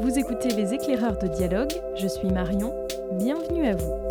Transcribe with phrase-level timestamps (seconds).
[0.00, 2.72] Vous écoutez Les éclaireurs de dialogue, je suis Marion,
[3.18, 4.10] bienvenue à vous.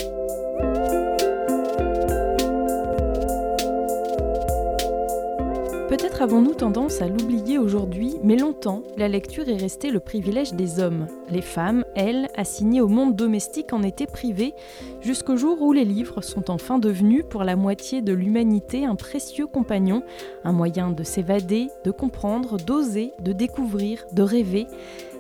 [5.90, 10.80] Peut-être avons-nous tendance à l'oublier aujourd'hui, mais longtemps, la lecture est restée le privilège des
[10.80, 11.08] hommes.
[11.32, 14.54] Les femmes, elles, assignées au monde domestique, en étaient privées,
[15.02, 19.48] jusqu'au jour où les livres sont enfin devenus, pour la moitié de l'humanité, un précieux
[19.48, 20.04] compagnon,
[20.44, 24.68] un moyen de s'évader, de comprendre, d'oser, de découvrir, de rêver.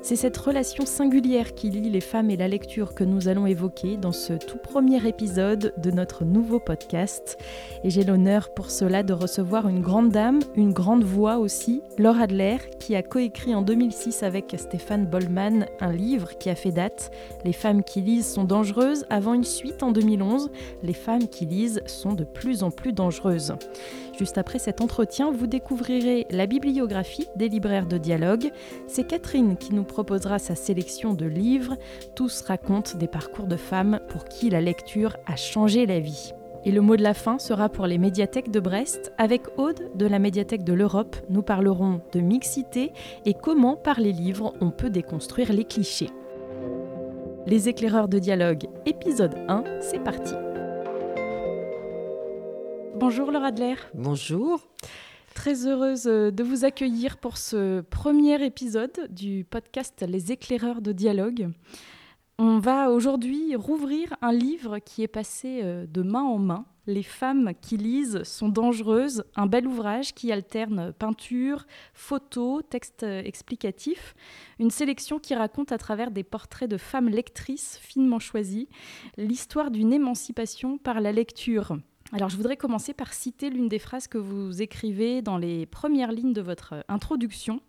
[0.01, 3.97] C'est cette relation singulière qui lie les femmes et la lecture que nous allons évoquer
[3.97, 7.37] dans ce tout premier épisode de notre nouveau podcast.
[7.83, 12.21] Et j'ai l'honneur pour cela de recevoir une grande dame, une grande voix aussi, Laure
[12.21, 17.11] Adler, qui a coécrit en 2006 avec Stéphane Bollman un livre qui a fait date.
[17.43, 20.49] Les femmes qui lisent sont dangereuses, avant une suite en 2011.
[20.81, 23.53] Les femmes qui lisent sont de plus en plus dangereuses.
[24.19, 28.51] Juste après cet entretien, vous découvrirez la bibliographie des libraires de dialogue.
[28.85, 31.77] C'est Catherine qui nous proposera sa sélection de livres.
[32.15, 36.33] Tous racontent des parcours de femmes pour qui la lecture a changé la vie.
[36.65, 39.13] Et le mot de la fin sera pour les médiathèques de Brest.
[39.17, 42.91] Avec Aude de la médiathèque de l'Europe, nous parlerons de mixité
[43.25, 46.09] et comment par les livres on peut déconstruire les clichés.
[47.47, 50.33] Les éclaireurs de dialogue, épisode 1, c'est parti.
[52.99, 53.75] Bonjour Laura Adler.
[53.93, 54.59] Bonjour.
[55.33, 60.91] Très heureuse euh, de vous accueillir pour ce premier épisode du podcast Les éclaireurs de
[60.91, 61.49] dialogue.
[62.37, 66.65] On va aujourd'hui rouvrir un livre qui est passé euh, de main en main.
[66.87, 73.21] Les femmes qui lisent sont dangereuses, un bel ouvrage qui alterne peinture, photos, textes euh,
[73.23, 74.13] explicatifs,
[74.59, 78.67] une sélection qui raconte à travers des portraits de femmes lectrices finement choisies
[79.15, 81.77] l'histoire d'une émancipation par la lecture.
[82.11, 86.11] Alors je voudrais commencer par citer l'une des phrases que vous écrivez dans les premières
[86.11, 87.61] lignes de votre introduction.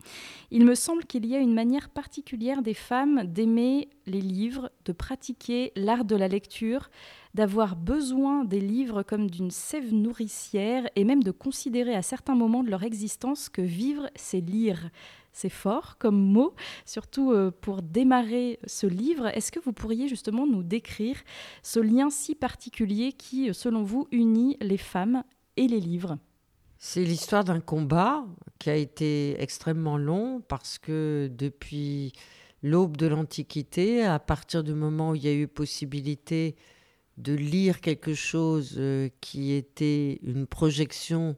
[0.51, 4.93] Il me semble qu'il y a une manière particulière des femmes d'aimer les livres, de
[4.93, 6.89] pratiquer l'art de la lecture,
[7.35, 12.65] d'avoir besoin des livres comme d'une sève nourricière et même de considérer à certains moments
[12.65, 14.89] de leur existence que vivre, c'est lire
[15.33, 16.55] c'est fort comme mot,
[16.85, 19.27] surtout euh, pour démarrer ce livre.
[19.29, 21.17] Est-ce que vous pourriez justement nous décrire
[21.63, 25.23] ce lien si particulier qui, selon vous, unit les femmes
[25.57, 26.19] et les livres?
[26.79, 28.25] C'est l'histoire d'un combat
[28.59, 32.13] qui a été extrêmement long parce que depuis
[32.63, 36.57] l'aube de l'Antiquité, à partir du moment où il y a eu possibilité
[37.19, 41.37] de lire quelque chose euh, qui était une projection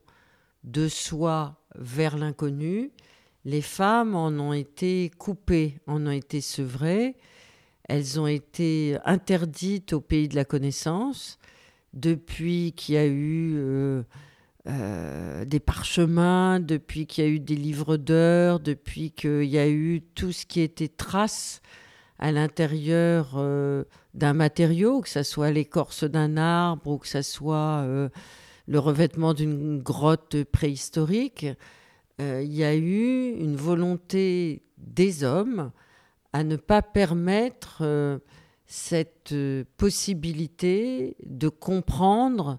[0.63, 2.93] de soi vers l'inconnu,
[3.45, 7.17] les femmes en ont été coupées, en ont été sevrées,
[7.89, 11.39] elles ont été interdites au pays de la connaissance
[11.93, 14.03] depuis qu'il y a eu euh,
[14.69, 19.69] euh, des parchemins, depuis qu'il y a eu des livres d'heures, depuis qu'il y a
[19.69, 21.61] eu tout ce qui était trace
[22.19, 27.85] à l'intérieur euh, d'un matériau, que ce soit l'écorce d'un arbre ou que ce soit
[28.69, 31.47] le revêtement d'une grotte préhistorique.
[32.21, 35.73] Euh, il y a eu une volonté des hommes
[36.33, 38.19] à ne pas permettre euh,
[38.67, 42.59] cette euh, possibilité de comprendre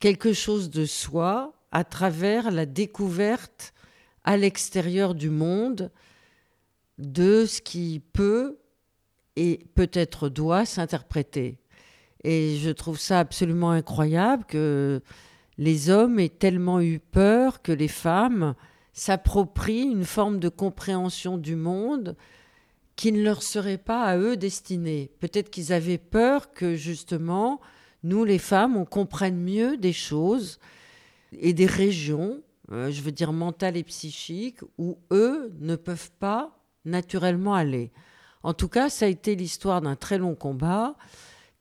[0.00, 3.72] quelque chose de soi à travers la découverte
[4.24, 5.90] à l'extérieur du monde
[6.98, 8.58] de ce qui peut
[9.36, 11.58] et peut-être doit s'interpréter.
[12.22, 15.02] Et je trouve ça absolument incroyable que
[15.58, 18.54] les hommes aient tellement eu peur que les femmes
[18.94, 22.16] s'approprient une forme de compréhension du monde
[22.96, 25.10] qui ne leur serait pas à eux destinée.
[25.18, 27.60] Peut-être qu'ils avaient peur que justement,
[28.04, 30.60] nous les femmes, on comprenne mieux des choses
[31.32, 32.40] et des régions,
[32.70, 37.90] euh, je veux dire mentales et psychiques, où eux ne peuvent pas naturellement aller.
[38.44, 40.94] En tout cas, ça a été l'histoire d'un très long combat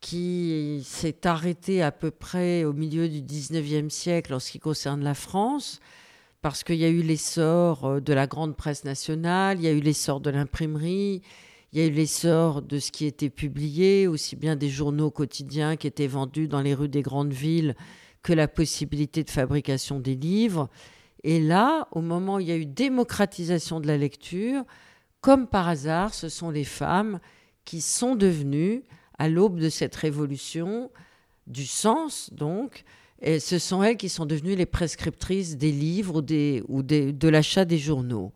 [0.02, 5.02] qui s'est arrêté à peu près au milieu du 19e siècle en ce qui concerne
[5.02, 5.80] la France
[6.44, 9.72] parce qu'il y a eu l'essor euh, de la grande presse nationale, il y a
[9.72, 11.22] eu l'essor de l'imprimerie,
[11.72, 15.78] il y a eu l'essor de ce qui était publié, aussi bien des journaux quotidiens
[15.78, 17.76] qui étaient vendus dans les rues des grandes villes
[18.24, 20.70] que la possibilité de fabrication des livres.
[21.24, 24.66] Et là, au moment où il y a eu démocratisation de la lecture,
[25.22, 27.22] comme par hasard, ce sont les femmes
[27.64, 28.84] qui sont devenues,
[29.18, 30.92] à l'aube de cette révolution,
[31.48, 32.84] du sens donc,
[33.24, 37.28] et ce sont elles qui sont devenues les prescriptrices des livres ou, des, ou de
[37.30, 38.34] l'achat des journaux.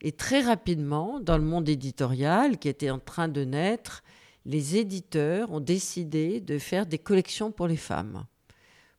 [0.00, 4.02] Et très rapidement, dans le monde éditorial qui était en train de naître,
[4.46, 8.24] les éditeurs ont décidé de faire des collections pour les femmes,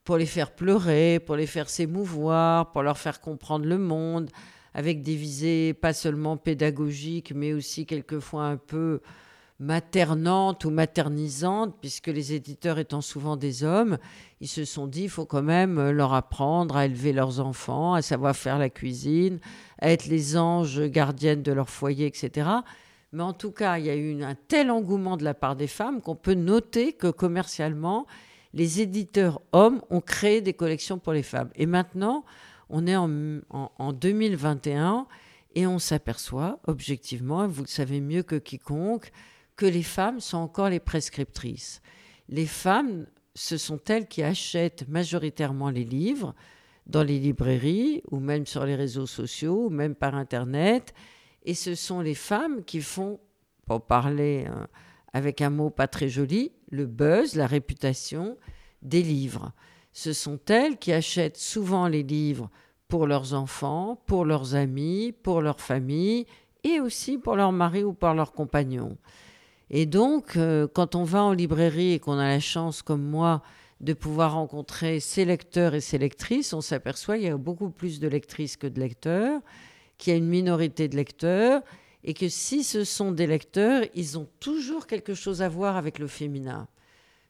[0.04, 4.30] pour les faire pleurer, pour les faire s'émouvoir, pour leur faire comprendre le monde,
[4.75, 9.01] avec des visées pas seulement pédagogiques, mais aussi quelquefois un peu
[9.60, 13.98] maternantes ou maternisantes, puisque les éditeurs étant souvent des hommes,
[14.46, 18.04] ils se sont dit, il faut quand même leur apprendre à élever leurs enfants, à
[18.04, 19.40] savoir faire la cuisine,
[19.80, 22.48] à être les anges gardiennes de leur foyer, etc.
[23.12, 25.66] Mais en tout cas, il y a eu un tel engouement de la part des
[25.66, 28.06] femmes qu'on peut noter que commercialement,
[28.54, 31.50] les éditeurs hommes ont créé des collections pour les femmes.
[31.56, 32.24] Et maintenant,
[32.70, 35.08] on est en, 2021
[35.56, 39.12] et on s'aperçoit objectivement, vous le savez mieux que quiconque,
[39.56, 41.82] que les femmes sont encore les prescriptrices.
[42.30, 46.34] Les femmes, ce sont elles qui achètent majoritairement les livres
[46.88, 50.94] dans les librairies ou même sur les réseaux sociaux ou même par Internet.
[51.44, 53.20] Et ce sont les femmes qui font,
[53.66, 54.66] pour parler euh,
[55.14, 58.38] avec un mot pas très joli, le buzz, la réputation
[58.82, 59.52] des livres.
[59.92, 62.50] Ce sont elles qui achètent souvent les livres
[62.88, 66.26] pour leurs enfants, pour leurs amis, pour leur famille
[66.64, 68.98] et aussi pour leur mari ou pour leurs compagnons.
[69.75, 73.42] Et donc, euh, quand on va en librairie et qu'on a la chance, comme moi,
[73.81, 78.00] de pouvoir rencontrer ces lecteurs et ces lectrices, on s'aperçoit qu'il y a beaucoup plus
[78.00, 79.42] de lectrices que de lecteurs,
[79.98, 81.62] qu'il y a une minorité de lecteurs,
[82.06, 86.00] et que si ce sont des lecteurs, ils ont toujours quelque chose à voir avec
[86.00, 86.69] le féminin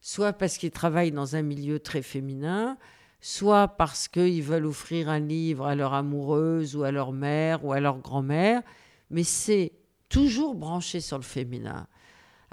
[0.05, 2.77] soit parce qu'ils travaillent dans un milieu très féminin,
[3.21, 7.73] soit parce qu'ils veulent offrir un livre à leur amoureuse ou à leur mère ou
[7.73, 8.61] à leur grand-mère,
[9.09, 9.71] mais c'est
[10.07, 11.87] toujours branché sur le féminin.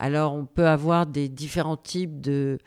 [0.03, 2.59] Alors on peut avoir des différents types de,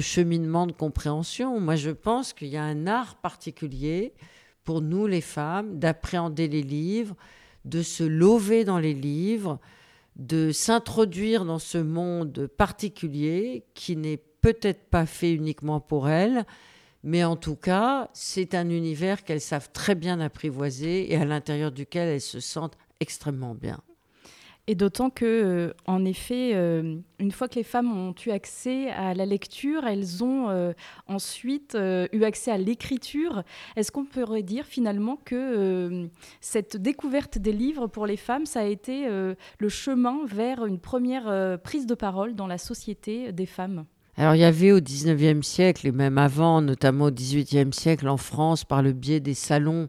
[0.00, 1.60] cheminement de compréhension.
[1.60, 4.12] Moi je pense qu'il y a un art particulier
[4.64, 7.14] pour nous les femmes d'appréhender les livres,
[7.64, 9.60] de se lever dans les livres,
[10.16, 16.44] de s'introduire dans ce monde particulier qui n'est peut-être pas fait uniquement pour elles,
[17.04, 21.70] mais en tout cas, c'est un univers qu'elles savent très bien apprivoiser et à l'intérieur
[21.70, 23.80] duquel elles se sentent extrêmement bien.
[24.66, 28.90] Et d'autant que, euh, en effet, euh, une fois que les femmes ont eu accès
[28.90, 30.72] à la lecture, elles ont euh,
[31.06, 33.42] ensuite eu accès à l'écriture.
[33.76, 36.08] Est-ce qu'on pourrait dire finalement que
[36.40, 41.58] cette découverte des livres pour les femmes, ça a été le chemin vers une première
[41.62, 43.86] prise de parole dans la société des femmes?
[44.16, 48.16] Alors il y avait au XIXe siècle et même avant, notamment au XVIIIe siècle en
[48.16, 49.88] France, par le biais des salons,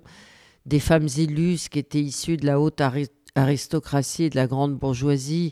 [0.66, 5.52] des femmes illustres qui étaient issues de la haute aristocratie et de la grande bourgeoisie,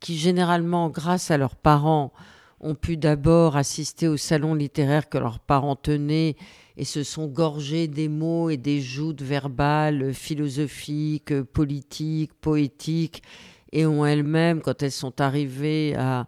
[0.00, 2.12] qui généralement, grâce à leurs parents,
[2.60, 6.36] ont pu d'abord assister aux salons littéraires que leurs parents tenaient
[6.76, 13.22] et se sont gorgés des mots et des joutes verbales, philosophiques, politiques, poétiques,
[13.72, 16.26] et ont elles-mêmes, quand elles sont arrivées à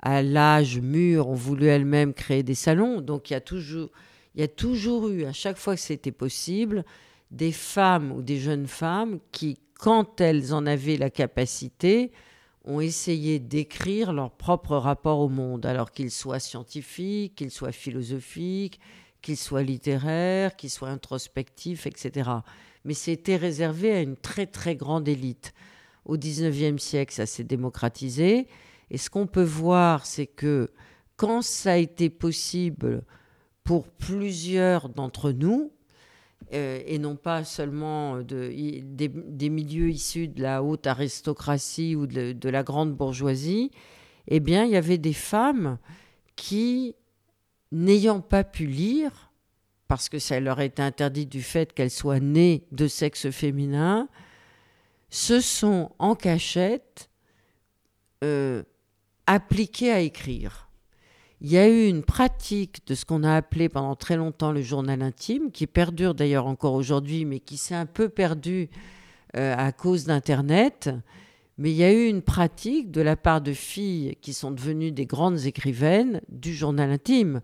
[0.00, 3.00] à l'âge mûr, ont voulu elles-mêmes créer des salons.
[3.00, 3.90] Donc il y a toujours,
[4.34, 6.84] il y a toujours eu, à chaque fois que c'était possible,
[7.30, 12.12] des femmes ou des jeunes femmes qui, quand elles en avaient la capacité,
[12.64, 18.78] ont essayé d'écrire leur propre rapport au monde, alors qu'il soit scientifique, qu'il soit philosophique,
[19.22, 22.30] qu'il soit littéraire, qu'il soit introspectif, etc.
[22.84, 25.54] Mais c'était réservé à une très très grande élite.
[26.04, 28.48] Au XIXe siècle, ça s'est démocratisé.
[28.90, 30.70] Et ce qu'on peut voir, c'est que
[31.16, 33.02] quand ça a été possible
[33.64, 35.72] pour plusieurs d'entre nous,
[36.54, 38.50] euh, et non pas seulement de,
[38.82, 43.70] des, milieux issus de la haute aristocratie ou de, la grande bourgeoisie,
[44.28, 45.78] eh bien, il y avait des femmes
[46.36, 46.94] qui,
[47.70, 49.30] n'ayant pas pu lire,
[49.88, 54.08] parce que ça leur était interdit du fait qu'elles soient nées de sexe féminin,
[55.10, 57.10] se sont en cachette
[58.24, 58.62] euh,
[59.26, 60.67] appliqué à écrire.
[61.40, 64.60] Il y a eu une pratique de ce qu'on a appelé pendant très longtemps le
[64.60, 68.68] journal intime, qui perdure d'ailleurs encore aujourd'hui, mais qui s'est un peu perdu
[69.36, 70.90] euh, à cause d'Internet.
[71.56, 74.90] Mais il y a eu une pratique de la part de filles qui sont devenues
[74.90, 77.40] des grandes écrivaines du journal intime.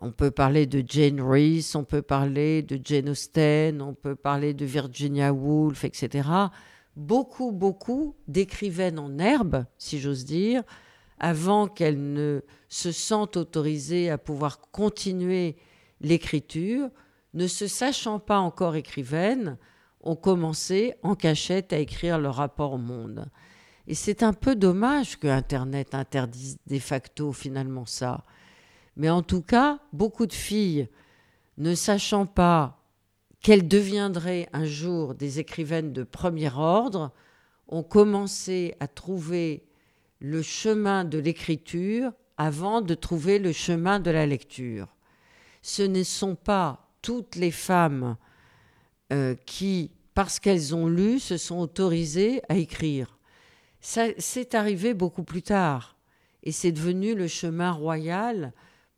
[0.00, 4.52] On peut parler de Jane Reese, on peut parler de Jane Austen, on peut parler
[4.52, 6.28] de Virginia Woolf, etc.
[6.94, 10.62] Beaucoup, beaucoup d'écrivaines en herbe, si j'ose dire,
[11.20, 15.56] avant qu'elles ne se sentent autorisées à pouvoir continuer
[16.00, 16.90] l'écriture,
[17.34, 19.58] ne se sachant pas encore écrivaines,
[20.00, 23.28] ont commencé en cachette à écrire leur rapport au monde.
[23.86, 28.24] Et c'est un peu dommage que Internet interdise de facto finalement ça.
[28.96, 30.88] Mais en tout cas, beaucoup de filles,
[31.56, 32.84] ne sachant pas
[33.40, 37.12] qu'elles deviendraient un jour des écrivaines de premier ordre,
[37.68, 39.67] ont commencé à trouver
[40.20, 44.96] le chemin de l'écriture avant de trouver le chemin de la lecture.
[45.62, 48.16] Ce ne sont pas toutes les femmes
[49.12, 53.18] euh, qui parce qu'elles ont lu, se sont autorisées à écrire.
[53.80, 55.96] Ça, c'est arrivé beaucoup plus tard.
[56.42, 58.52] Et c'est devenu le chemin royal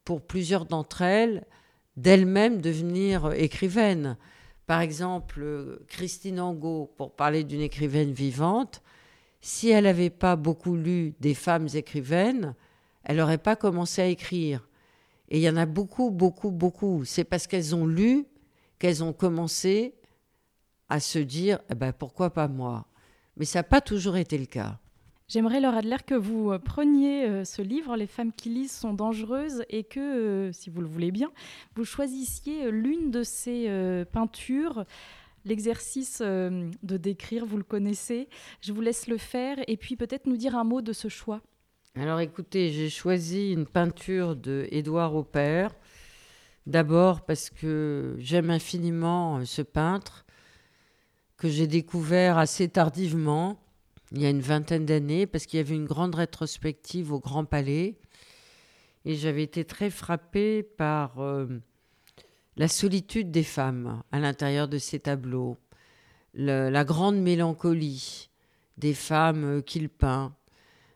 [0.04, 1.44] pour plusieurs d'entre elles
[1.96, 4.16] d'elles-mêmes devenir écrivaines.
[4.66, 8.82] Par exemple, Christine Angot, pour parler d'une écrivaine vivante,
[9.40, 12.54] si elle n'avait pas beaucoup lu des femmes écrivaines,
[13.04, 14.68] elle n'aurait pas commencé à écrire.
[15.28, 17.04] Et il y en a beaucoup, beaucoup, beaucoup.
[17.04, 18.26] C'est parce qu'elles ont lu
[18.78, 19.94] qu'elles ont commencé
[20.88, 22.86] à se dire eh ben, pourquoi pas moi?
[23.36, 24.78] Mais ça n'a pas toujours été le cas.
[25.30, 28.94] J'aimerais, Laura Adler, que vous euh, preniez euh, ce livre, Les femmes qui lisent sont
[28.94, 31.30] dangereuses, et que, euh, si vous le voulez bien,
[31.76, 33.70] vous choisissiez l'une de ces
[34.10, 34.84] peintures.
[35.44, 38.28] L'exercice de décrire, vous le connaissez.
[38.60, 41.40] Je vous laisse le faire, et puis peut-être nous dire un mot de ce choix.
[41.94, 45.74] Alors écoutez, j'ai choisi une peinture de Édouard Aupert.
[46.66, 50.24] D'abord parce que j'aime infiniment ce peintre
[51.36, 53.58] que j'ai découvert assez tardivement
[54.12, 57.44] il y a une vingtaine d'années, parce qu'il y avait une grande rétrospective au Grand
[57.44, 57.96] Palais.
[59.04, 61.46] Et j'avais été très frappée par euh,
[62.56, 65.56] la solitude des femmes à l'intérieur de ces tableaux,
[66.34, 68.30] la grande mélancolie
[68.80, 70.34] des femmes euh, qu'il peint.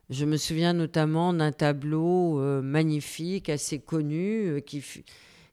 [0.09, 4.83] Je me souviens notamment d'un tableau euh, magnifique, assez connu, qui,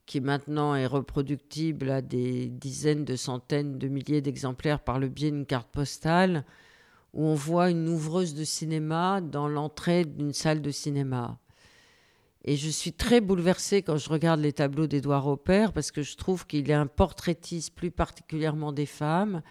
[0.05, 5.31] qui maintenant est reproductible à des dizaines de centaines de milliers d'exemplaires par le biais
[5.31, 6.43] d'une carte postale,
[7.13, 11.39] où on voit une ouvreuse de cinéma dans l'entrée d'une salle de cinéma.
[12.45, 16.17] Et je suis très bouleversée quand je regarde les tableaux d'Édouard Aupert parce que je
[16.17, 19.41] trouve qu'il est un portraitiste plus particulièrement des femmes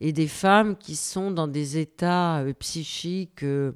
[0.00, 3.72] et des femmes qui sont dans des états euh, psychiques euh,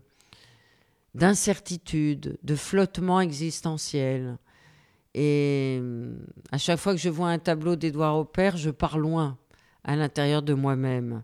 [1.15, 4.39] d'incertitude, de flottement existentiel.
[5.15, 6.15] Et euh,
[6.53, 9.37] à chaque fois que je vois un tableau d'Édouard Aupert, je pars loin
[9.83, 11.23] à l'intérieur de moi-même.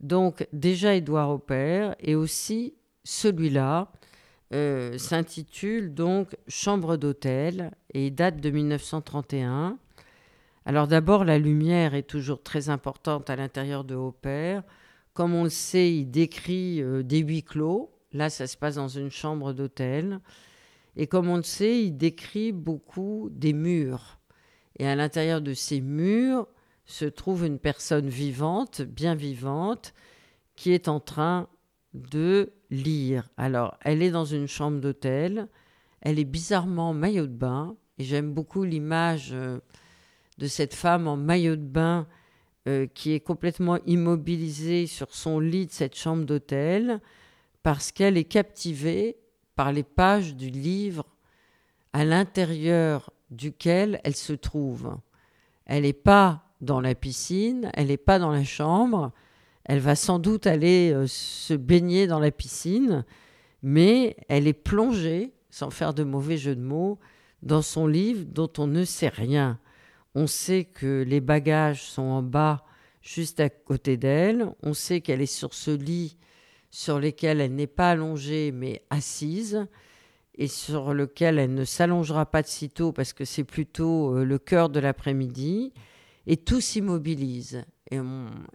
[0.00, 3.90] Donc déjà Édouard Aupert et aussi celui-là
[4.52, 9.78] euh, s'intitule donc Chambre d'hôtel et date de 1931.
[10.64, 14.62] Alors d'abord la lumière est toujours très importante à l'intérieur de Aupert.
[15.14, 17.90] Comme on le sait, il décrit euh, des huis clos.
[18.12, 20.20] Là, ça se passe dans une chambre d'hôtel.
[20.96, 24.18] Et comme on le sait, il décrit beaucoup des murs.
[24.78, 26.46] Et à l'intérieur de ces murs,
[26.84, 29.94] se trouve une personne vivante, bien vivante,
[30.56, 31.48] qui est en train
[31.94, 33.28] de lire.
[33.36, 35.46] Alors, elle est dans une chambre d'hôtel,
[36.00, 39.60] elle est bizarrement maillot de bain, et j'aime beaucoup l'image euh,
[40.38, 42.08] de cette femme en maillot de bain
[42.66, 47.00] euh, qui est complètement immobilisée sur son lit de cette chambre d'hôtel,
[47.62, 49.18] parce qu'elle est captivée
[49.54, 51.06] par les pages du livre
[51.92, 54.96] à l'intérieur duquel elle se trouve.
[55.66, 59.12] Elle n'est pas dans la piscine, elle n'est pas dans la chambre,
[59.64, 63.04] elle va sans doute aller euh, se baigner dans la piscine,
[63.62, 66.98] mais elle est plongée, sans faire de mauvais jeu de mots,
[67.42, 69.58] dans son livre dont on ne sait rien.
[70.14, 72.64] On sait que les bagages sont en bas,
[73.02, 76.16] juste à côté d'elle, on sait qu'elle est sur ce lit
[76.72, 79.66] sur lequel elle n'est pas allongée mais assise
[80.34, 84.38] et sur lequel elle ne s'allongera pas de sitôt parce que c'est plutôt euh, le
[84.38, 85.72] cœur de l'après-midi
[86.26, 87.64] et tout s'immobilise.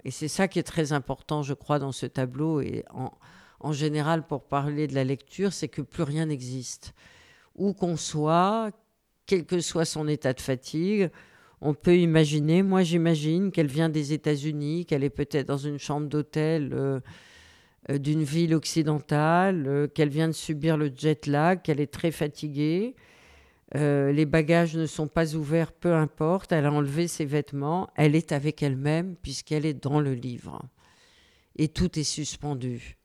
[0.03, 3.11] Et, c'est ça qui est très important, je crois, dans ce tableau et en,
[3.59, 6.93] en général pour parler de la lecture, c'est que plus rien n'existe.
[7.55, 8.71] Où qu'on soit,
[9.25, 11.09] quel que soit son état de fatigue,
[11.61, 16.07] on peut imaginer, moi j'imagine qu'elle vient des États-Unis, qu'elle est peut-être dans une chambre
[16.07, 16.99] d'hôtel euh,
[17.89, 22.11] euh, d'une ville occidentale, euh, qu'elle vient de subir le jet lag, qu'elle est très
[22.11, 22.95] fatiguée,
[23.75, 26.51] euh, les bagages ne sont pas ouverts, peu importe.
[26.51, 27.89] Elle a enlevé ses vêtements.
[27.95, 30.61] Elle est avec elle-même puisqu'elle est dans le livre.
[31.57, 32.97] Et tout est suspendu.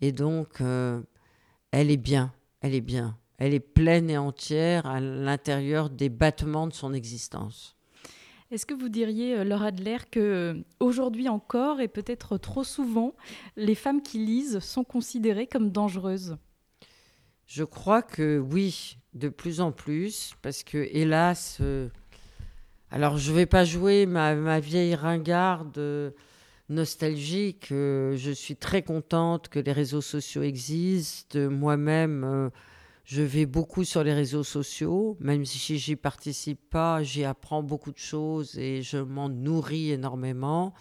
[0.00, 1.00] Et donc, euh,
[1.70, 2.32] elle est bien.
[2.60, 3.16] Elle est bien.
[3.38, 7.76] Elle est pleine et entière à l'intérieur des battements de son existence.
[8.50, 13.14] Est-ce que vous diriez, euh, Laura Adler, que aujourd'hui encore et peut-être trop souvent,
[13.56, 16.36] les femmes qui lisent sont considérées comme dangereuses?
[17.50, 21.88] Je crois que oui, de plus en plus, parce que hélas, euh,
[22.92, 26.14] alors je vais pas jouer ma, vieille ringarde
[26.68, 27.72] nostalgique.
[27.72, 31.40] Euh, je suis très contente que les réseaux sociaux existent.
[31.50, 32.50] Moi-même, euh,
[33.04, 37.90] je vais beaucoup sur les réseaux sociaux, même si j'y participe pas, j'y apprends beaucoup
[37.90, 40.72] de choses et je m'en nourris énormément.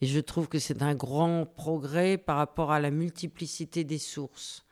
[0.00, 4.64] Et je trouve que c'est un grand progrès par rapport à la multiplicité des sources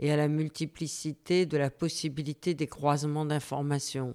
[0.00, 4.14] et à la multiplicité de la possibilité des croisements d'informations.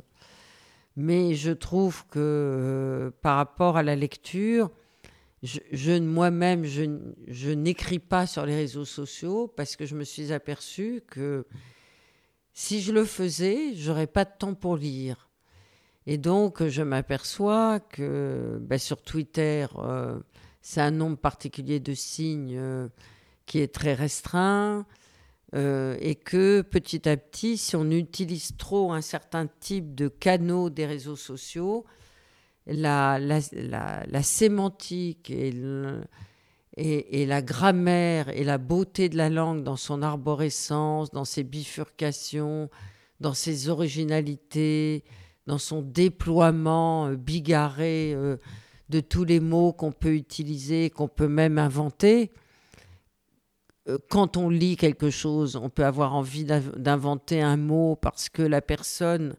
[0.95, 4.69] Mais je trouve que euh, par rapport à la lecture,
[6.01, 11.45] moi-même, je, n'écris pas sur les réseaux sociaux parce que je me suis aperçue que
[12.53, 15.29] si je le faisais, j'aurais pas de temps pour lire.
[16.05, 20.19] Et donc, je m'aperçois que ben, sur Twitter, euh,
[20.61, 22.87] c'est un nombre particulier de signes euh,
[23.45, 24.85] qui est très restreint.
[25.53, 30.71] Euh, et que petit à petit, si on utilise trop un certain type de canaux
[30.71, 31.85] des réseaux sociaux,
[32.65, 35.53] la, la, sémantique et,
[36.77, 42.69] et, la grammaire et la beauté de la langue dans son arborescence, dans ses bifurcations,
[43.19, 45.03] dans ses originalités,
[45.45, 48.37] dans son déploiement euh, bigarré euh,
[48.89, 52.31] de tous les mots qu'on peut utiliser, qu'on peut même inventer.
[53.87, 58.41] Euh, quand on lit quelque chose, on peut avoir envie d'inventer un mot parce que
[58.41, 59.35] la personne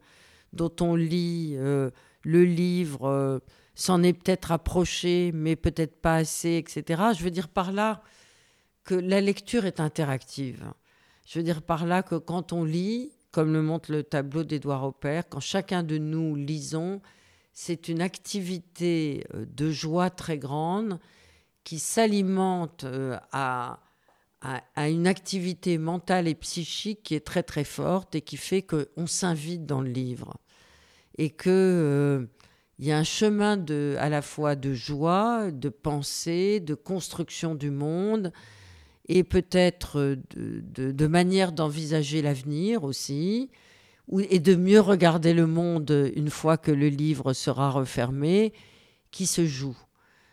[0.53, 1.57] dont on lit
[2.25, 3.39] le livre euh,
[3.75, 7.03] s'en est peut-être approché, mais peut-être pas assez, etc.
[7.17, 8.03] Je veux dire par là
[8.85, 10.65] que la lecture est interactive.
[11.27, 14.85] Je veux dire par là que quand on lit, comme le montre le tableau d'Édouard
[14.85, 17.01] Opère, quand chacun de nous lisons,
[17.53, 20.99] c'est une activité euh, de joie très grande
[21.63, 23.17] qui s'alimente euh,
[24.45, 29.07] à, une activité mentale et psychique qui est très très forte et qui fait qu'on
[29.07, 30.37] s'invite dans le livre
[31.17, 32.27] et que euh,
[32.79, 37.55] il y a un chemin de, à la fois de joie, de pensée, de construction
[37.55, 38.33] du monde,
[39.09, 43.51] et peut-être de, manière d'envisager l'avenir aussi,
[44.19, 48.53] et de mieux regarder le monde une fois que le livre sera refermé,
[49.11, 49.77] qui se joue.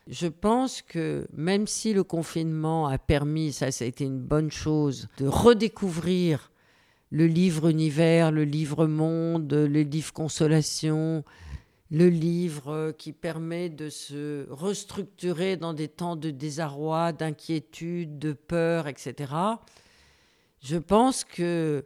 [0.08, 5.08] Je pense que même si le confinement a permis, ça, a été une bonne chose,
[5.18, 6.52] de redécouvrir
[7.12, 11.24] le livre univers, le livre monde, le livre consolation,
[11.92, 18.88] le livre qui permet de se restructurer dans des temps de désarroi, d'inquiétude, de peur,
[18.88, 19.34] etc.
[20.62, 21.86] Je pense que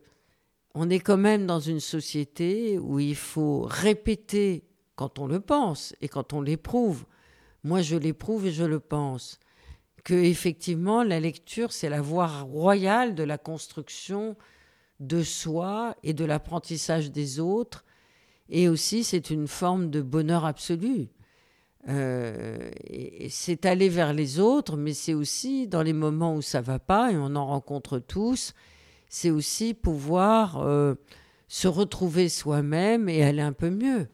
[0.75, 5.95] on est quand même dans une société où il faut répéter quand on le pense
[6.01, 7.06] et quand on l'éprouve.
[7.65, 9.39] Moi, je l'éprouve et je le pense
[10.04, 14.36] que effectivement la lecture c'est la voie royale de la construction
[14.99, 17.84] de soi et de l'apprentissage des autres.
[18.49, 21.08] Et aussi, c'est une forme de bonheur absolu.
[21.89, 22.69] Euh,
[23.30, 27.12] c'est aller vers les autres, mais c'est aussi dans les moments où ça va pas,
[27.12, 28.54] et on en rencontre tous,
[29.10, 30.93] c'est aussi pouvoir euh,
[31.47, 34.08] se retrouver soi-même et aller un peu mieux.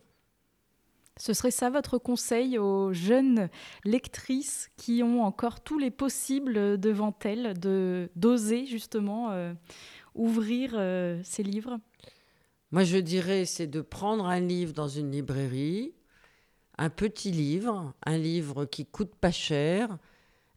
[1.22, 3.48] Ce serait ça votre conseil aux jeunes
[3.86, 9.54] lectrices qui ont encore tous les possibles devant elles, de d'oser justement euh,
[10.16, 11.78] ouvrir euh, ces livres?
[12.72, 15.94] Moi, je dirais, c'est de prendre un livre dans une librairie,
[16.80, 20.00] un petit livre, un livre qui coûte pas cher,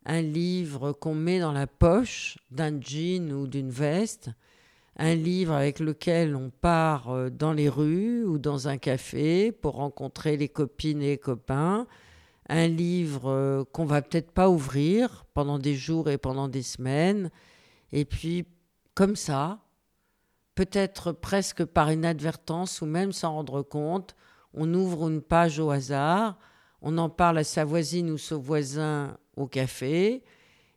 [0.07, 4.31] un livre qu'on met dans la poche d'un jean ou d'une veste,
[4.97, 9.75] un livre avec lequel on part euh, dans les rues ou dans un café pour
[9.75, 11.87] rencontrer les copines et les copains,
[12.49, 17.31] un livre euh, qu'on va peut-être pas ouvrir pendant des jours et pendant des semaines,
[17.93, 18.47] et puis
[18.95, 19.59] comme ça,
[20.55, 24.15] peut-être presque par inadvertance ou même sans rendre compte,
[24.53, 26.39] on ouvre une page au hasard,
[26.81, 30.23] on en parle à sa voisine ou son voisin au café,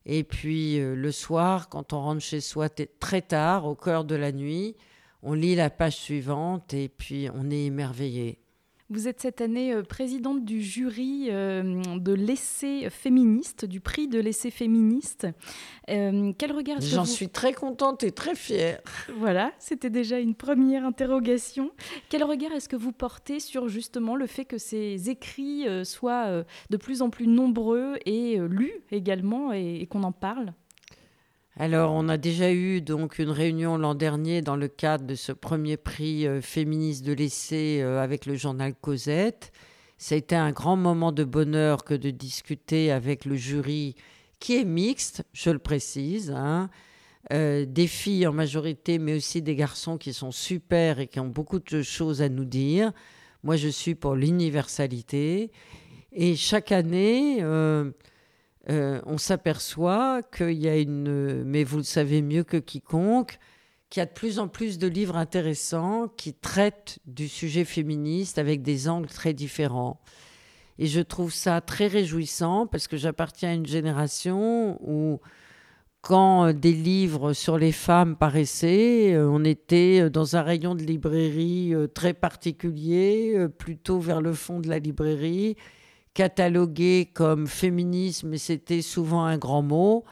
[0.09, 4.15] et puis euh, le soir, quand on rentre chez soi très tard, au cœur de
[4.15, 4.75] la nuit,
[5.21, 8.39] on lit la page suivante et puis on est émerveillé.
[8.89, 14.17] Vous êtes cette année euh, présidente du jury euh, de l'essai féministe, du prix de
[14.17, 15.27] l'essai féministe.
[15.89, 18.79] Euh, quel regard J'en suis très contente et très fière.
[19.17, 21.71] Voilà, c'était déjà une première interrogation.
[22.07, 26.77] Quel regard est-ce que vous portez sur justement le fait que ces écrits soient de
[26.77, 30.53] plus en plus nombreux et lus également et qu'on en parle?
[31.59, 35.31] Alors, on a déjà eu donc une réunion l'an dernier dans le cadre de ce
[35.31, 39.51] premier prix euh, féministe de l'essai euh, avec le journal Cosette.
[39.97, 43.95] Ça a été un grand moment de bonheur que de discuter avec le jury
[44.39, 46.69] qui est mixte, je le précise, hein.
[47.33, 51.27] euh, des filles en majorité, mais aussi des garçons qui sont super et qui ont
[51.27, 52.91] beaucoup de choses à nous dire.
[53.41, 55.49] Moi, je suis pour l'universalité.
[56.11, 57.41] Et chaque année,
[58.69, 63.39] euh, on s'aperçoit qu'il y a une, mais vous le savez mieux que quiconque,
[63.89, 68.37] qu'il y a de plus en plus de livres intéressants qui traitent du sujet féministe
[68.37, 70.01] avec des angles très différents.
[70.79, 75.21] Et je trouve ça très réjouissant parce que j'appartiens à une génération où,
[76.01, 81.73] quand des livres sur les femmes paraissaient, euh, on était dans un rayon de librairie
[81.73, 85.55] euh, très particulier, plutôt vers le fond de la librairie,
[86.17, 90.03] catalogués comme féminisme, mais c'était souvent un grand mot.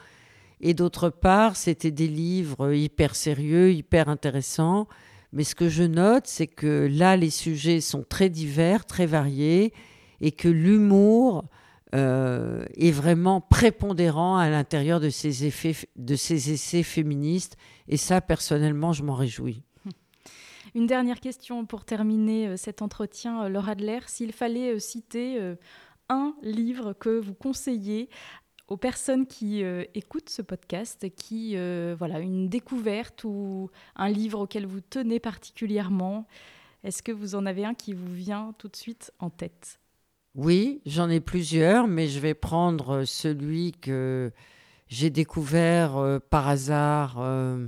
[0.60, 4.86] Et d'autre part, c'était des livres hyper sérieux, hyper intéressants.
[5.32, 9.72] Mais ce que je note, c'est que là, les sujets sont très divers, très variés,
[10.20, 11.44] et que l'humour
[11.92, 17.56] euh, est vraiment prépondérant à l'intérieur de ces, effets, de ces essais féministes.
[17.88, 19.64] Et ça, personnellement, je m'en réjouis.
[20.76, 24.00] Une dernière question pour terminer euh, cet entretien, euh, Laura Adler.
[24.06, 25.56] S'il fallait citer
[26.08, 28.08] un livre que vous conseillez
[28.68, 29.62] aux personnes qui
[29.94, 31.56] écoutent ce podcast, qui,
[31.96, 36.26] voilà, une découverte ou un livre auquel vous tenez particulièrement,
[36.86, 39.80] est-ce que vous en avez un qui vous vient tout de suite en tête?
[40.36, 44.30] Oui, j'en ai plusieurs, mais je vais prendre celui que
[44.86, 47.66] j'ai découvert euh, par hasard euh,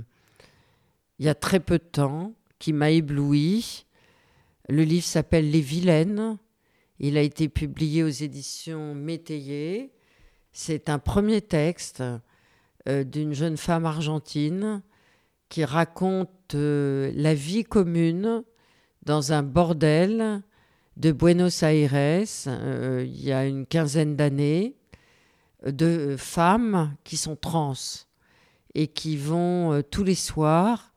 [1.17, 3.85] il y a très peu de temps, qui m'a ébloui.
[4.69, 6.37] Le livre s'appelle Les Vilaines.
[6.99, 9.91] Il a été publié aux éditions Métayer.
[10.51, 12.03] C'est un premier texte
[12.87, 14.81] euh, d'une jeune femme argentine
[15.47, 18.43] qui raconte la vie commune
[19.03, 20.41] dans un bordel
[20.97, 24.75] de Buenos Aires euh, il y a une quinzaine d'années
[25.65, 27.73] de femmes qui sont trans
[28.75, 30.88] et qui vont euh, tous les soirs euh,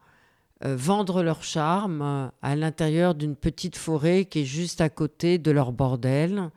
[0.64, 5.72] vendre leur charme à l'intérieur d'une petite forêt qui est juste à côté de leur
[5.72, 6.50] bordel.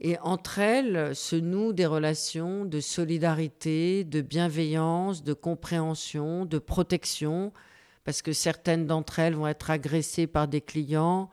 [0.00, 7.52] Et entre elles se nouent des relations de solidarité, de bienveillance, de compréhension, de protection,
[8.04, 11.28] parce que certaines d'entre elles vont être agressées par des clients,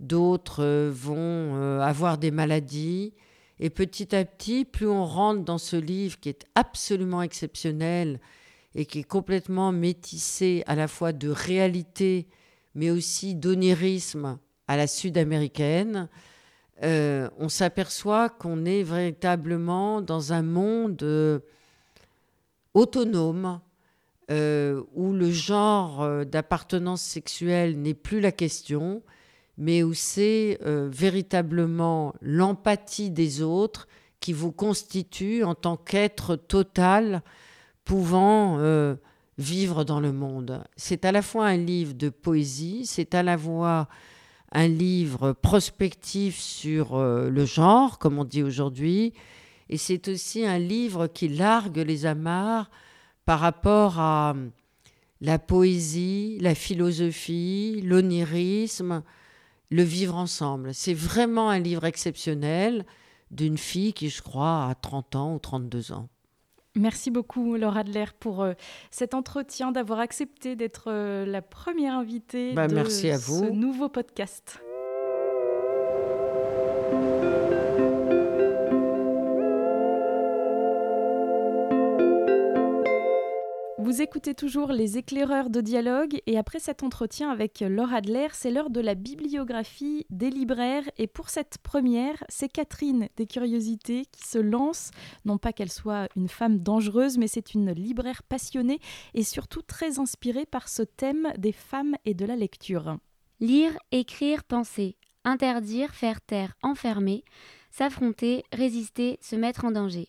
[0.00, 1.16] d'autres euh, vont
[1.56, 3.12] euh, avoir des maladies.
[3.60, 8.20] Et petit à petit, plus on rentre dans ce livre qui est absolument exceptionnel
[8.74, 12.28] et qui est complètement métissé à la fois de réalité,
[12.74, 16.08] mais aussi d'onirisme à la sud-américaine,
[16.82, 21.42] euh, on s'aperçoit qu'on est véritablement dans un monde
[22.74, 23.60] autonome,
[24.30, 29.02] où le genre d'appartenance sexuelle n'est plus la question,
[29.58, 33.88] mais où c'est euh, véritablement l'empathie des autres
[34.20, 37.22] qui vous constitue en tant qu'être total
[37.88, 38.96] pouvant euh,
[39.38, 40.62] vivre dans le monde.
[40.76, 43.88] C'est à la fois un livre de poésie, c'est à la fois
[44.52, 49.14] un livre prospectif sur euh, le genre, comme on dit aujourd'hui,
[49.70, 52.70] et c'est aussi un livre qui largue les amarres
[53.24, 54.36] par rapport à
[55.22, 59.02] la poésie, la philosophie, l'onirisme,
[59.70, 60.74] le vivre ensemble.
[60.74, 62.84] C'est vraiment un livre exceptionnel
[63.30, 66.10] d'une fille qui, je crois, a 30 ans ou 32 ans.
[66.78, 68.52] Merci beaucoup Laura Adler pour euh,
[68.90, 73.44] cet entretien, d'avoir accepté d'être euh, la première invitée bah, de merci à vous.
[73.44, 74.60] ce nouveau podcast.
[83.98, 88.52] Vous écoutez toujours les éclaireurs de dialogue et après cet entretien avec Laura Adler, c'est
[88.52, 94.24] l'heure de la bibliographie des libraires et pour cette première, c'est Catherine des Curiosités qui
[94.24, 94.92] se lance,
[95.24, 98.78] non pas qu'elle soit une femme dangereuse, mais c'est une libraire passionnée
[99.14, 102.98] et surtout très inspirée par ce thème des femmes et de la lecture.
[103.40, 107.24] Lire, écrire, penser, interdire, faire taire, enfermer,
[107.72, 110.08] s'affronter, résister, se mettre en danger.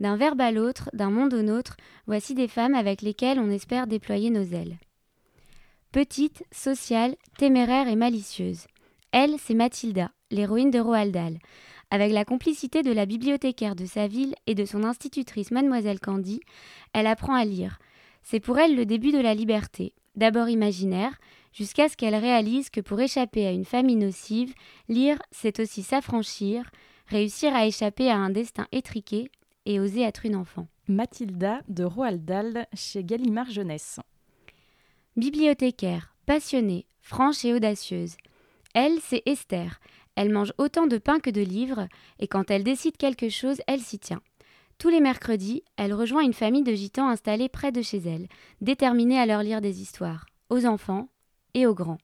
[0.00, 1.76] D'un verbe à l'autre, d'un monde au nôtre,
[2.06, 4.78] voici des femmes avec lesquelles on espère déployer nos ailes.
[5.92, 8.66] Petite, sociale, téméraire et malicieuse.
[9.12, 11.38] Elle, c'est Mathilda, l'héroïne de Roald Dahl.
[11.90, 16.40] Avec la complicité de la bibliothécaire de sa ville et de son institutrice Mademoiselle Candy,
[16.92, 17.78] elle apprend à lire.
[18.24, 21.12] C'est pour elle le début de la liberté, d'abord imaginaire,
[21.52, 24.52] jusqu'à ce qu'elle réalise que pour échapper à une famille nocive,
[24.88, 26.68] lire, c'est aussi s'affranchir,
[27.06, 29.30] réussir à échapper à un destin étriqué,
[29.66, 30.68] et oser être une enfant.
[30.88, 34.00] Mathilda de Roald Dahl chez Gallimard Jeunesse.
[35.16, 38.16] Bibliothécaire, passionnée, franche et audacieuse.
[38.74, 39.80] Elle, c'est Esther.
[40.16, 43.80] Elle mange autant de pain que de livres, et quand elle décide quelque chose, elle
[43.80, 44.22] s'y tient.
[44.78, 48.28] Tous les mercredis, elle rejoint une famille de gitans installés près de chez elle,
[48.60, 51.08] déterminés à leur lire des histoires, aux enfants
[51.54, 51.98] et aux grands.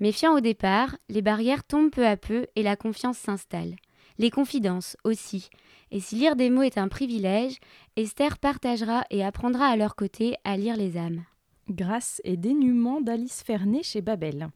[0.00, 3.76] Méfiant au départ, les barrières tombent peu à peu et la confiance s'installe.
[4.18, 5.48] Les confidences aussi,
[5.92, 7.58] et si lire des mots est un privilège,
[7.96, 11.22] Esther partagera et apprendra à leur côté à lire les âmes.
[11.68, 14.48] Grâce et dénuement d'Alice Fernet chez Babel.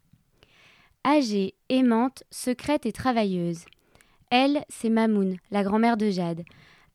[1.07, 3.67] Âgée, aimante, secrète et travailleuse.
[4.31, 6.43] Elle, c'est Mamoun, la grand-mère de Jade.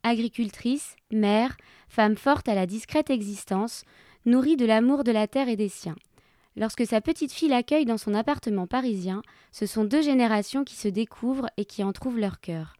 [0.02, 1.56] Agricultrice, mère,
[1.88, 3.84] femme forte à la discrète existence,
[4.26, 5.96] nourrie de l'amour de la terre et des siens.
[6.56, 10.88] Lorsque sa petite fille l'accueille dans son appartement parisien, ce sont deux générations qui se
[10.88, 12.74] découvrent et qui en trouvent leur cœur.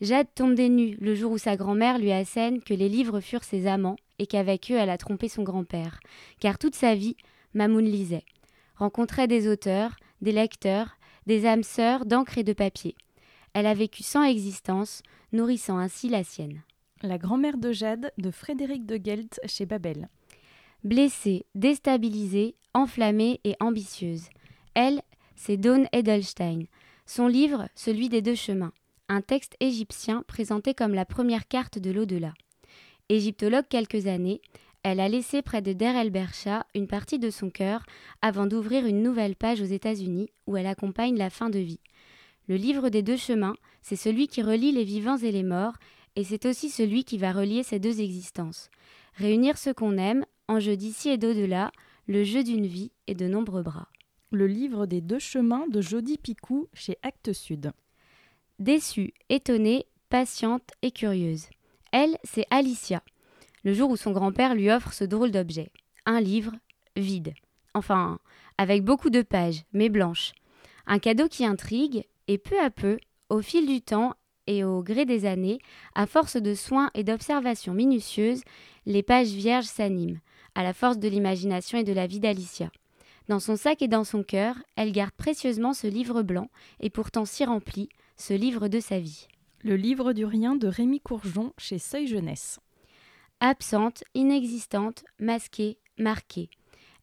[0.00, 3.42] Jade tombe des nues le jour où sa grand-mère lui assène que les livres furent
[3.42, 5.98] ses amants et qu'avec eux elle a trompé son grand-père.
[6.38, 7.16] Car toute sa vie,
[7.52, 8.24] Mamoun lisait.
[8.76, 12.94] Rencontrait des auteurs, des lecteurs, des âmes sœurs d'encre et de papier.
[13.54, 16.62] Elle a vécu sans existence, nourrissant ainsi la sienne.
[17.02, 20.08] La grand-mère de Jade de Frédéric de Gelt chez Babel.
[20.84, 24.28] Blessée, déstabilisée, enflammée et ambitieuse.
[24.74, 25.02] Elle,
[25.34, 26.66] c'est Dawn Edelstein.
[27.04, 28.72] Son livre, celui des deux chemins
[29.08, 32.34] un texte égyptien présenté comme la première carte de l'au-delà.
[33.08, 34.42] Égyptologue quelques années,
[34.82, 37.84] elle a laissé près de Der el Bercha une partie de son cœur
[38.22, 41.80] avant d'ouvrir une nouvelle page aux États-Unis où elle accompagne la fin de vie.
[42.48, 45.76] Le livre des deux chemins, c'est celui qui relie les vivants et les morts,
[46.16, 48.70] et c'est aussi celui qui va relier ces deux existences.
[49.14, 51.72] Réunir ce qu'on aime, en jeu d'ici et d'au-delà,
[52.06, 53.88] le jeu d'une vie et de nombreux bras.
[54.30, 57.72] Le livre des deux chemins de Jody Picou chez Actes Sud
[58.58, 61.46] déçue, étonnée, patiente et curieuse.
[61.92, 63.02] Elle, c'est Alicia,
[63.64, 65.70] le jour où son grand-père lui offre ce drôle d'objet.
[66.06, 66.52] Un livre
[66.96, 67.34] vide.
[67.74, 68.18] Enfin,
[68.56, 70.32] avec beaucoup de pages, mais blanches.
[70.86, 74.14] Un cadeau qui intrigue, et peu à peu, au fil du temps
[74.46, 75.58] et au gré des années,
[75.94, 78.42] à force de soins et d'observations minutieuses,
[78.86, 80.20] les pages vierges s'animent,
[80.54, 82.70] à la force de l'imagination et de la vie d'Alicia.
[83.28, 86.48] Dans son sac et dans son cœur, elle garde précieusement ce livre blanc,
[86.80, 89.28] et pourtant si rempli, ce livre de sa vie.
[89.62, 92.58] Le livre du rien de Rémi Courgeon chez Seuil Jeunesse.
[93.40, 96.50] Absente, inexistante, masquée, marquée.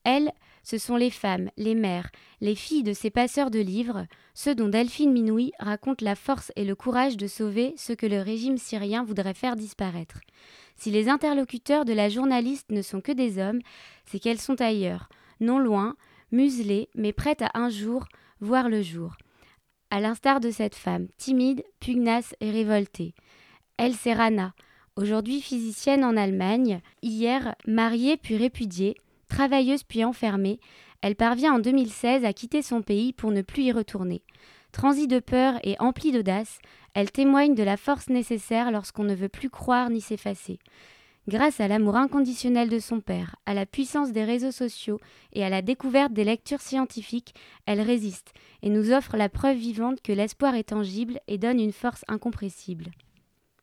[0.03, 4.55] Elles, ce sont les femmes, les mères, les filles de ces passeurs de livres, ceux
[4.55, 8.57] dont Delphine Minoui raconte la force et le courage de sauver ce que le régime
[8.57, 10.19] syrien voudrait faire disparaître.
[10.75, 13.61] Si les interlocuteurs de la journaliste ne sont que des hommes,
[14.05, 15.07] c'est qu'elles sont ailleurs,
[15.39, 15.95] non loin,
[16.31, 18.05] muselées, mais prêtes à un jour
[18.41, 19.15] voir le jour
[19.89, 23.13] à l'instar de cette femme, timide, pugnace et révoltée.
[23.77, 24.53] Elle, c'est Rana,
[24.95, 28.95] aujourd'hui physicienne en Allemagne, hier mariée puis répudiée,
[29.27, 30.59] travailleuse puis enfermée,
[31.01, 34.23] elle parvient en 2016 à quitter son pays pour ne plus y retourner.
[34.71, 36.59] Transie de peur et emplie d'audace,
[36.93, 40.59] elle témoigne de la force nécessaire lorsqu'on ne veut plus croire ni s'effacer.
[41.27, 44.99] Grâce à l'amour inconditionnel de son père, à la puissance des réseaux sociaux
[45.33, 47.33] et à la découverte des lectures scientifiques,
[47.65, 51.71] elle résiste et nous offre la preuve vivante que l'espoir est tangible et donne une
[51.71, 52.91] force incompressible.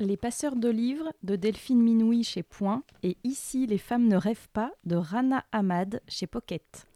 [0.01, 4.49] Les passeurs de livres de Delphine Minoui chez Point et Ici les femmes ne rêvent
[4.53, 6.89] pas de Rana Ahmad chez Pocket.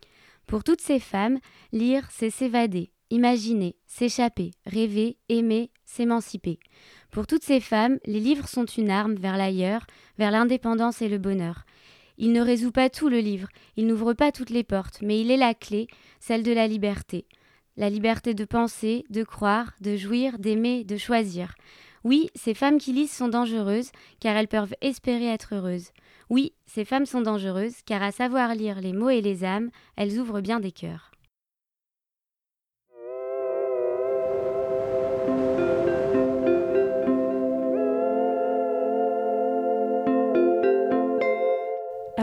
[0.48, 1.38] Pour toutes ces femmes,
[1.70, 6.59] lire, c'est s'évader, imaginer, s'échapper, rêver, aimer, s'émanciper.
[7.11, 9.87] Pour toutes ces femmes, les livres sont une arme vers l'ailleurs,
[10.18, 11.64] vers l'indépendance et le bonheur.
[12.18, 15.31] Il ne résout pas tout le livre, il n'ouvre pas toutes les portes, mais il
[15.31, 15.87] est la clé,
[16.20, 17.27] celle de la liberté.
[17.77, 21.55] La liberté de penser, de croire, de jouir, d'aimer, de choisir.
[22.05, 25.90] Oui, ces femmes qui lisent sont dangereuses, car elles peuvent espérer être heureuses.
[26.31, 30.18] Oui, ces femmes sont dangereuses, car à savoir lire les mots et les âmes, elles
[30.18, 31.11] ouvrent bien des cœurs.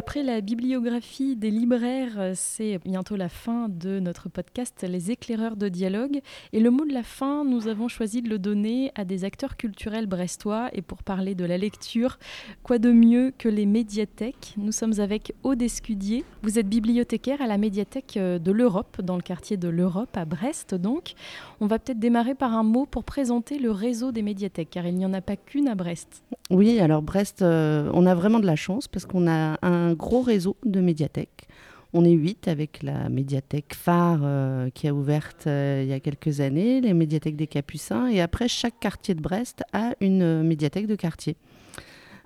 [0.05, 5.55] Après la bibliographie des libraires, euh, c'est bientôt la fin de notre podcast Les éclaireurs
[5.55, 6.19] de dialogue.
[6.51, 9.55] Et le mot de la fin, nous avons choisi de le donner à des acteurs
[9.55, 10.69] culturels brestois.
[10.73, 12.19] Et pour parler de la lecture,
[12.63, 14.55] quoi de mieux que les médiathèques?
[14.57, 16.25] Nous sommes avec Aude Escudier.
[16.41, 20.25] Vous êtes bibliothécaire à la médiathèque euh, de l'Europe, dans le quartier de l'Europe, à
[20.25, 21.13] Brest donc.
[21.61, 24.95] On va peut-être démarrer par un mot pour présenter le réseau des médiathèques, car il
[24.95, 26.23] n'y en a pas qu'une à Brest.
[26.49, 29.95] Oui, alors Brest, euh, on a vraiment de la chance parce qu'on a un un
[29.95, 31.47] gros réseau de médiathèques.
[31.93, 35.99] On est huit avec la médiathèque phare euh, qui a ouverte euh, il y a
[35.99, 38.07] quelques années, les médiathèques des Capucins.
[38.07, 41.35] Et après, chaque quartier de Brest a une médiathèque de quartier.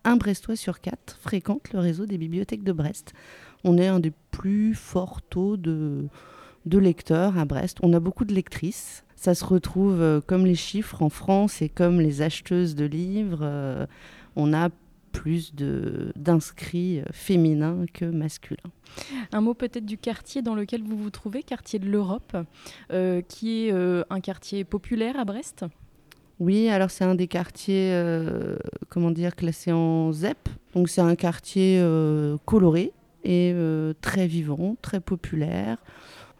[0.05, 3.11] Un Brestois sur quatre fréquente le réseau des bibliothèques de Brest.
[3.65, 6.05] On est un des plus forts taux de,
[6.65, 7.79] de lecteurs à Brest.
[7.83, 9.03] On a beaucoup de lectrices.
[9.17, 13.87] Ça se retrouve euh, comme les chiffres en France et comme les acheteuses de livres.
[14.37, 14.69] on a
[15.17, 18.71] plus d'inscrits euh, féminins que masculins.
[19.31, 22.37] Un mot peut-être du quartier dans lequel vous vous trouvez, quartier de l'Europe,
[22.91, 25.65] euh, qui est euh, un quartier populaire à Brest?
[26.39, 27.99] Oui, alors c'est un des quartiers,
[28.89, 30.37] comment dire, classés en ZEP.
[30.75, 31.83] Donc c'est un quartier
[32.45, 32.91] coloré
[33.23, 33.55] et
[34.01, 35.79] très vivant, très populaire.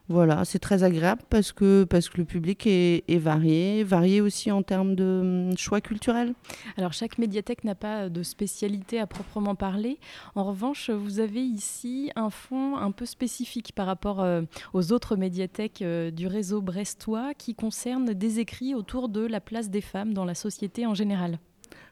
[0.09, 5.49] Voilà, c'est très agréable parce que, le public est, varié, varié aussi en termes de
[5.49, 6.33] hum, choix culturels.
[6.77, 9.99] Alors chaque médiathèque n'a pas de spécialité à proprement parler.
[10.35, 14.43] En revanche, vous avez ici un fonds un peu spécifique par rapport euh,
[14.73, 19.69] aux autres médiathèques euh, du réseau brestois qui concerne des écrits autour de la place
[19.69, 21.37] des femmes dans la société en général.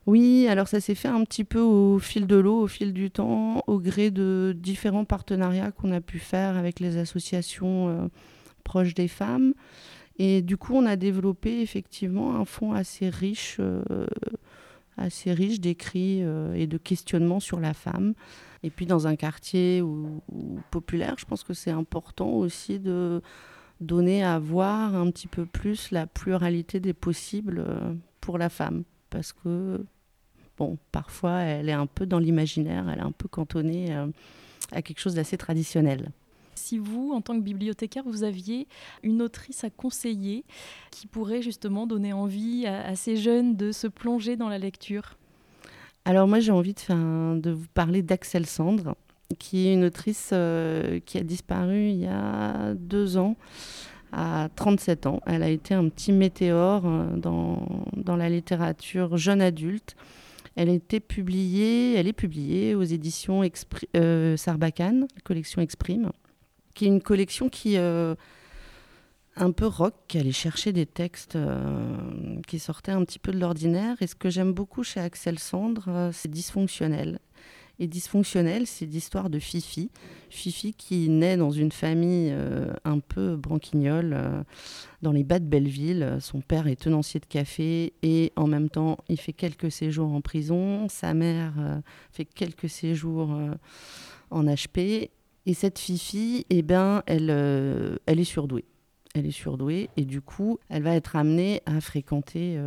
[0.05, 3.09] Oui, alors ça s'est fait un petit peu au fil de l'eau, au fil du
[3.09, 8.07] temps, au gré de différents partenariats qu'on a pu faire avec les associations euh,
[8.63, 9.55] proches des femmes.
[10.19, 14.05] Et du coup, on a développé effectivement un fonds assez riche, euh,
[14.95, 18.13] assez riche d'écrits euh, et de questionnements sur la femme.
[18.61, 19.83] Et puis dans un quartier
[20.69, 23.21] populaire, je pense que c'est important aussi de
[23.81, 27.65] donner à voir un petit peu plus la pluralité des possibles
[28.21, 28.83] pour la femme.
[29.09, 29.85] Parce que
[30.57, 34.07] bon, parfois, elle est un peu dans l'imaginaire, elle est un peu cantonnée euh,
[34.71, 36.11] à quelque chose d'assez traditionnel.
[36.55, 38.67] Si vous, en tant que bibliothécaire, vous aviez
[39.03, 40.45] une autrice à conseiller
[40.89, 45.17] qui pourrait justement donner envie à, ces jeunes de se plonger dans la lecture?
[46.05, 48.95] Alors moi, j'ai envie de, de vous parler d'Axel Sandre,
[49.37, 53.35] qui est une autrice euh, qui a disparu il y a deux ans
[54.11, 55.19] à 37 ans.
[55.25, 59.95] Elle a été un petit météore euh, dans, dans la littérature jeune adulte.
[60.55, 63.43] Elle, été publiée, elle est publiée aux éditions
[63.95, 66.11] euh, Sarbacane, collection Exprime,
[66.73, 68.15] qui est une collection qui euh,
[69.35, 71.97] un peu rock, qui allait chercher des textes euh,
[72.47, 73.97] qui sortaient un petit peu de l'ordinaire.
[74.01, 77.19] Et ce que j'aime beaucoup chez Axel Sandre, c'est dysfonctionnel
[77.79, 79.89] et dysfonctionnel, c'est l'histoire de Fifi.
[80.29, 84.43] Fifi qui naît dans une famille euh, un peu branquignole, euh,
[85.01, 86.17] dans les bas de Belleville.
[86.19, 90.21] Son père est tenancier de café et en même temps, il fait quelques séjours en
[90.21, 90.87] prison.
[90.89, 91.79] Sa mère euh,
[92.11, 93.37] fait quelques séjours
[94.31, 95.09] en HP.
[95.47, 97.29] Et cette Fifi, eh ben, elle,
[98.05, 98.65] elle est surdouée
[99.17, 102.59] elle est surdouée et du coup, elle va être amenée à fréquenter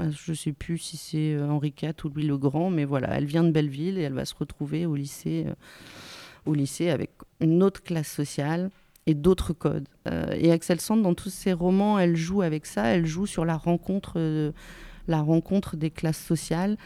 [0.00, 3.16] je ne sais plus si c'est euh, Henri IV ou Louis le Grand, mais voilà,
[3.16, 5.54] elle vient de Belleville et elle va se retrouver au lycée, euh,
[6.46, 8.70] au lycée avec une autre classe sociale
[9.06, 9.88] et d'autres codes.
[10.08, 13.44] Euh, et Axel Sand, dans tous ses romans, elle joue avec ça, elle joue sur
[13.44, 14.52] la rencontre,
[15.08, 16.76] la rencontre des classes sociales.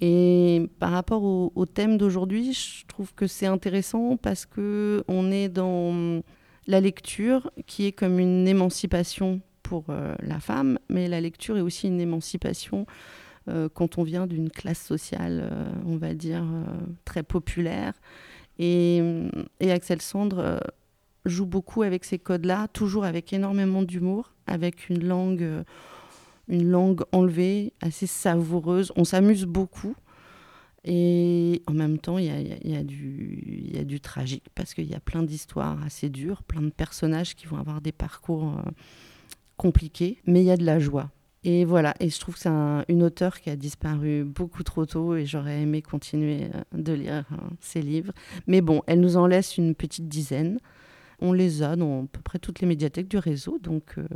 [0.00, 5.30] Et par rapport au, au thème d'aujourd'hui, je trouve que c'est intéressant parce que on
[5.30, 6.20] est dans
[6.66, 11.62] la lecture qui est comme une émancipation pour euh, la femme, mais la lecture est
[11.62, 12.86] aussi une émancipation
[13.48, 16.44] euh, quand on vient d'une classe sociale, euh, on va dire,
[17.04, 17.94] très populaire.
[18.60, 19.02] Et,
[19.60, 20.60] Axel Sandre
[21.24, 25.64] joue beaucoup avec ces codes-là, toujours avec énormément d'humour, avec une langue,
[26.46, 28.92] une langue enlevée, assez savoureuse.
[28.94, 29.96] On s'amuse beaucoup.
[30.84, 35.82] Et en même temps, il y a, du tragique parce qu'il y a plein d'histoires
[35.82, 38.60] assez dures, plein de personnages qui vont avoir des parcours
[39.56, 41.10] compliqué, mais il y a de la joie.
[41.46, 42.48] Et voilà, et je trouve que c'est
[42.88, 47.26] une auteure qui a disparu beaucoup trop tôt et j'aurais aimé continuer euh, de lire
[47.32, 48.14] euh, ses livres.
[48.46, 50.58] Mais bon, elle nous en laisse une petite dizaine.
[51.20, 54.06] On les a dans à peu près toutes les médiathèques du réseau, donc euh,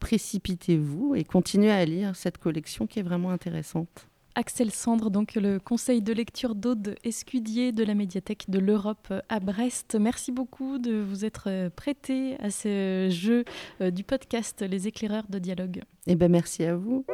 [0.00, 4.07] précipitez-vous et continuez à lire cette collection qui est vraiment intéressante.
[4.34, 9.40] Axel Sandre, donc le conseil de lecture d'Aude Escudier de la médiathèque de l'Europe à
[9.40, 9.96] Brest.
[10.00, 13.44] Merci beaucoup de vous être prêté à ce jeu
[13.80, 15.82] euh, du podcast Les éclaireurs de dialogue.
[16.06, 17.04] Eh ben merci à vous.